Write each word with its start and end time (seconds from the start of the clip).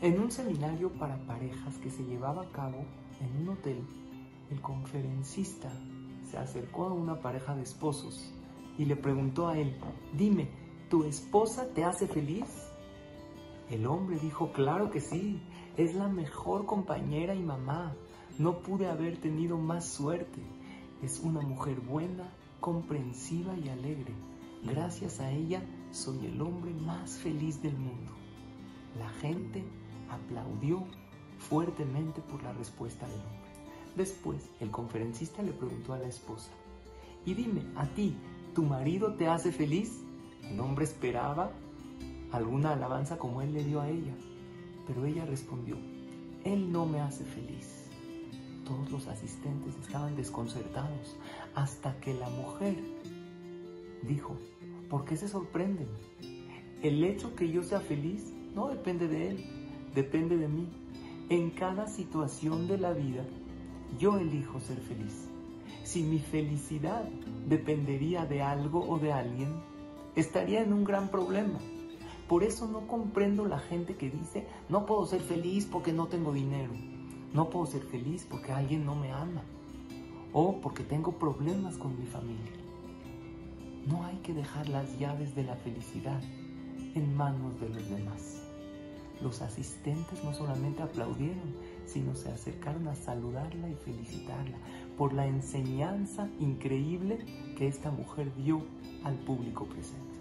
En 0.00 0.20
un 0.20 0.30
seminario 0.30 0.92
para 0.92 1.18
parejas 1.26 1.76
que 1.78 1.90
se 1.90 2.04
llevaba 2.04 2.42
a 2.42 2.52
cabo 2.52 2.84
en 3.20 3.42
un 3.42 3.48
hotel, 3.48 3.84
el 4.50 4.60
conferencista 4.60 5.72
se 6.30 6.38
acercó 6.38 6.84
a 6.84 6.92
una 6.92 7.20
pareja 7.20 7.56
de 7.56 7.62
esposos 7.62 8.32
y 8.78 8.84
le 8.84 8.94
preguntó 8.94 9.48
a 9.48 9.58
él, 9.58 9.76
dime, 10.16 10.48
¿tu 10.88 11.02
esposa 11.02 11.66
te 11.74 11.84
hace 11.84 12.06
feliz? 12.06 12.70
El 13.68 13.86
hombre 13.86 14.18
dijo, 14.20 14.52
claro 14.52 14.90
que 14.90 15.00
sí, 15.00 15.42
es 15.76 15.94
la 15.96 16.06
mejor 16.08 16.64
compañera 16.64 17.34
y 17.34 17.42
mamá. 17.42 17.96
No 18.38 18.60
pude 18.60 18.86
haber 18.86 19.18
tenido 19.18 19.58
más 19.58 19.88
suerte. 19.88 20.40
Es 21.02 21.18
una 21.18 21.40
mujer 21.40 21.80
buena, 21.80 22.32
comprensiva 22.60 23.56
y 23.56 23.68
alegre. 23.68 24.14
Gracias 24.62 25.18
a 25.18 25.32
ella 25.32 25.60
soy 25.90 26.26
el 26.26 26.40
hombre 26.40 26.72
más 26.72 27.18
feliz 27.18 27.60
del 27.60 27.76
mundo. 27.76 28.27
La 28.96 29.08
gente 29.20 29.64
aplaudió 30.08 30.84
fuertemente 31.38 32.20
por 32.20 32.42
la 32.42 32.52
respuesta 32.52 33.06
del 33.06 33.20
hombre. 33.20 33.48
Después, 33.96 34.50
el 34.60 34.70
conferencista 34.70 35.42
le 35.42 35.52
preguntó 35.52 35.92
a 35.92 35.98
la 35.98 36.08
esposa, 36.08 36.50
y 37.24 37.34
dime, 37.34 37.62
¿a 37.76 37.86
ti, 37.86 38.16
tu 38.54 38.62
marido 38.62 39.14
te 39.14 39.28
hace 39.28 39.52
feliz? 39.52 40.02
El 40.42 40.60
hombre 40.60 40.84
esperaba 40.84 41.50
alguna 42.32 42.72
alabanza 42.72 43.18
como 43.18 43.42
él 43.42 43.52
le 43.52 43.64
dio 43.64 43.80
a 43.80 43.88
ella, 43.88 44.14
pero 44.86 45.04
ella 45.04 45.24
respondió, 45.26 45.76
él 46.44 46.70
no 46.70 46.86
me 46.86 47.00
hace 47.00 47.24
feliz. 47.24 47.86
Todos 48.64 48.90
los 48.90 49.08
asistentes 49.08 49.74
estaban 49.76 50.14
desconcertados 50.14 51.16
hasta 51.54 51.98
que 52.00 52.14
la 52.14 52.28
mujer 52.28 52.76
dijo, 54.02 54.36
¿por 54.88 55.04
qué 55.04 55.16
se 55.16 55.28
sorprenden? 55.28 55.88
El 56.82 57.02
hecho 57.02 57.34
que 57.34 57.50
yo 57.50 57.62
sea 57.62 57.80
feliz 57.80 58.32
no 58.54 58.68
depende 58.68 59.08
de 59.08 59.28
él, 59.28 59.44
depende 59.94 60.36
de 60.36 60.48
mí. 60.48 60.66
En 61.30 61.50
cada 61.50 61.86
situación 61.86 62.68
de 62.68 62.78
la 62.78 62.92
vida, 62.92 63.24
yo 63.98 64.18
elijo 64.18 64.60
ser 64.60 64.78
feliz. 64.78 65.28
Si 65.84 66.02
mi 66.02 66.18
felicidad 66.18 67.04
dependería 67.48 68.24
de 68.26 68.42
algo 68.42 68.86
o 68.88 68.98
de 68.98 69.12
alguien, 69.12 69.54
estaría 70.16 70.62
en 70.62 70.72
un 70.72 70.84
gran 70.84 71.08
problema. 71.08 71.58
Por 72.28 72.44
eso 72.44 72.66
no 72.66 72.86
comprendo 72.86 73.46
la 73.46 73.58
gente 73.58 73.96
que 73.96 74.10
dice, 74.10 74.46
no 74.68 74.84
puedo 74.84 75.06
ser 75.06 75.20
feliz 75.20 75.66
porque 75.66 75.92
no 75.92 76.06
tengo 76.06 76.32
dinero. 76.32 76.72
No 77.32 77.50
puedo 77.50 77.66
ser 77.66 77.82
feliz 77.82 78.26
porque 78.28 78.52
alguien 78.52 78.84
no 78.84 78.94
me 78.94 79.12
ama. 79.12 79.42
O 80.32 80.60
porque 80.60 80.84
tengo 80.84 81.12
problemas 81.12 81.78
con 81.78 81.98
mi 81.98 82.06
familia. 82.06 82.52
No 83.86 84.04
hay 84.04 84.16
que 84.18 84.34
dejar 84.34 84.68
las 84.68 84.98
llaves 84.98 85.34
de 85.34 85.44
la 85.44 85.56
felicidad 85.56 86.20
en 86.98 87.16
manos 87.16 87.58
de 87.60 87.68
los 87.68 87.88
demás. 87.88 88.42
Los 89.22 89.42
asistentes 89.42 90.22
no 90.22 90.32
solamente 90.32 90.82
aplaudieron, 90.82 91.54
sino 91.86 92.14
se 92.14 92.30
acercaron 92.30 92.86
a 92.86 92.94
saludarla 92.94 93.68
y 93.68 93.74
felicitarla 93.74 94.56
por 94.96 95.12
la 95.12 95.26
enseñanza 95.26 96.28
increíble 96.38 97.18
que 97.56 97.66
esta 97.66 97.90
mujer 97.90 98.32
dio 98.36 98.62
al 99.04 99.14
público 99.16 99.64
presente. 99.64 100.18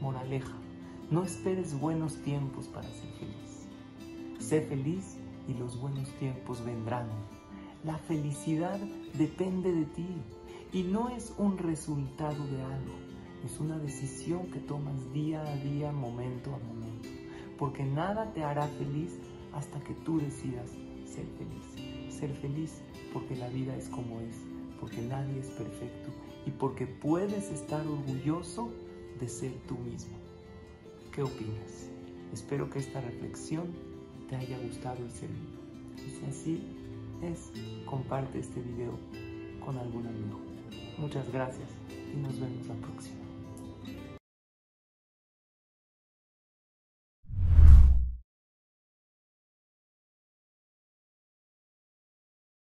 Moraleja, 0.00 0.56
no 1.10 1.22
esperes 1.22 1.78
buenos 1.78 2.16
tiempos 2.22 2.66
para 2.66 2.88
ser 2.88 3.10
feliz. 3.18 3.66
Sé 4.40 4.62
feliz 4.62 5.18
y 5.48 5.54
los 5.54 5.80
buenos 5.80 6.08
tiempos 6.18 6.64
vendrán. 6.64 7.06
La 7.84 7.98
felicidad 7.98 8.78
depende 9.14 9.72
de 9.72 9.84
ti 9.86 10.08
y 10.72 10.82
no 10.82 11.10
es 11.10 11.32
un 11.38 11.58
resultado 11.58 12.46
de 12.46 12.62
algo, 12.62 12.94
es 13.44 13.58
una 13.60 13.78
decisión 13.78 14.50
que 14.50 14.60
tomas 14.60 15.12
día 15.12 15.42
a 15.42 15.56
día, 15.56 15.92
momento 15.92 16.54
a 16.54 16.58
momento, 16.58 17.08
porque 17.58 17.84
nada 17.84 18.32
te 18.32 18.44
hará 18.44 18.66
feliz 18.68 19.18
hasta 19.52 19.80
que 19.80 19.94
tú 19.94 20.20
decidas 20.20 20.70
ser 21.06 21.26
feliz. 21.38 22.14
Ser 22.14 22.32
feliz 22.36 22.80
porque 23.12 23.36
la 23.36 23.48
vida 23.48 23.76
es 23.76 23.88
como 23.88 24.20
es, 24.20 24.36
porque 24.80 25.02
nadie 25.02 25.40
es 25.40 25.50
perfecto 25.50 26.10
y 26.46 26.50
porque 26.50 26.86
puedes 26.86 27.50
estar 27.50 27.86
orgulloso 27.86 28.70
de 29.20 29.28
ser 29.28 29.52
tú 29.68 29.76
mismo. 29.78 30.16
¿Qué 31.12 31.22
opinas? 31.22 31.90
Espero 32.32 32.70
que 32.70 32.78
esta 32.78 33.00
reflexión 33.00 33.66
te 34.28 34.36
haya 34.36 34.58
gustado 34.58 35.04
y 35.04 35.10
servido. 35.10 35.62
Y 35.96 36.10
si 36.10 36.24
así 36.24 36.62
es, 37.22 37.52
comparte 37.84 38.38
este 38.38 38.60
video 38.60 38.98
con 39.64 39.76
algún 39.76 40.06
amigo. 40.06 40.40
Muchas 40.98 41.30
gracias 41.30 41.68
y 42.12 42.16
nos 42.16 42.40
vemos 42.40 42.66
la 42.66 42.74
próxima. 42.74 43.21